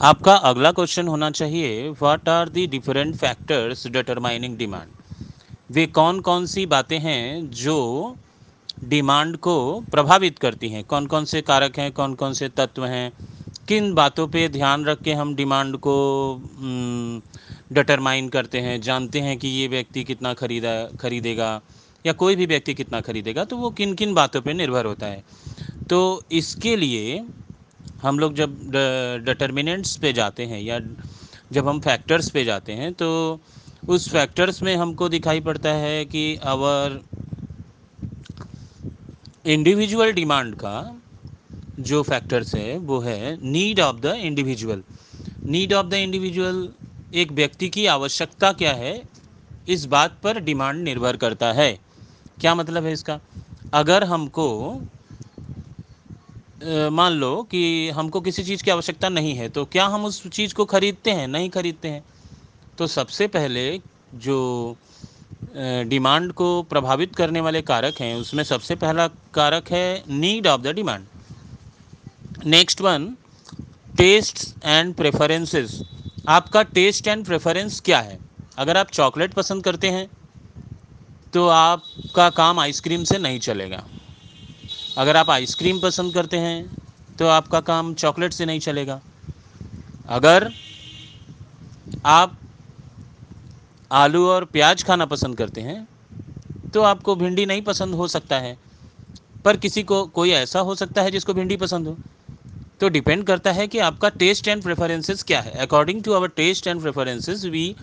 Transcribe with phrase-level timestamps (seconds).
[0.00, 5.22] आपका अगला क्वेश्चन होना चाहिए what are the different factors determining demand
[5.70, 7.74] वे कौन कौन सी बातें हैं जो
[8.84, 9.54] डिमांड को
[9.90, 10.82] प्रभावित करती हैं?
[10.84, 13.10] कौन कौन से कारक हैं कौन कौन से तत्व हैं?
[13.68, 15.96] किन बातों पे ध्यान रख के हम डिमांड को
[17.72, 18.80] डिटरमाइन करते हैं?
[18.80, 21.50] जानते हैं कि ये व्यक्ति कितना खरीदा, खरीदेगा,
[22.04, 25.22] या कोई भी व्यक्ति कितना खरीदेगा तो वो किन किन बातों पे निर्भर होता है।
[25.90, 26.00] तो
[26.32, 27.22] इसके लिए
[28.02, 28.56] हम लोग जब
[29.24, 30.78] डिटर्मिनेंट्स पे जाते हैं या
[31.52, 33.08] जब हम फैक्टर्स पे जाते हैं तो
[33.88, 37.00] उस फैक्टर्स में हमको दिखाई पड़ता है कि आवर
[39.46, 41.00] इंडिविजुअल डिमांड का
[41.80, 44.82] जो फैक्टर्स है, वो है need of the individual
[45.46, 46.68] need of the individual
[47.14, 49.00] एक व्यक्ति की आवश्यकता क्या है,
[49.68, 51.72] इस बात पर डिमांड निर्भर करता है।
[52.40, 53.18] क्या मतलब है इसका?
[53.74, 54.48] अगर हमको
[56.60, 60.54] मान लो कि हमको किसी चीज़ की आवश्यकता नहीं है तो क्या हम उस चीज़
[60.54, 62.02] को खरीदते हैं, नहीं खरीदते हैं?
[62.78, 63.80] तो सबसे पहले
[64.16, 64.76] जो
[65.88, 70.74] डिमांड को प्रभावित करने वाले कारक हैं, उसमें सबसे पहला कारक है need of the
[70.74, 71.06] demand.
[72.46, 73.06] Next one
[73.98, 75.80] taste and preferences.
[76.28, 78.18] आपका टेस्ट एंड प्रेफरेंस क्या है?
[78.58, 80.08] अगर आप चॉकलेट पसंद करते हैं
[81.32, 83.84] तो आपका काम आइसक्रीम से नहीं चलेगा।
[84.98, 89.00] अगर आप आइसक्रीम पसंद करते हैं तो आपका काम चॉकलेट से नहीं चलेगा।
[90.08, 90.50] अगर
[92.06, 92.36] आप
[93.90, 95.86] आलू और प्याज खाना पसंद करते हैं
[96.74, 98.56] तो आपको भिंडी नहीं पसंद हो सकता है।
[99.44, 101.96] पर किसी को, कोई ऐसा हो सकता है जिसको भिंडी पसंद हो।
[102.80, 106.66] तो डिपेंड करता है कि आपका टेस्ट एंड प्रेफरेंसेस क्या है। According to our taste
[106.66, 107.74] and preferences we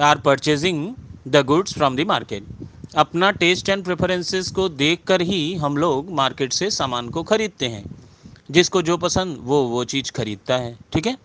[0.00, 0.88] are purchasing
[1.28, 2.46] the goods from the market
[2.96, 7.84] अपना टेस्ट एंड प्रेफरेंसेस को देखकर ही हम लोग मार्केट से सामान को ख़रीदते हैं।
[8.50, 11.16] जिसको जो पसंद, वो वो चीज़ खरीदता है, ठीक है?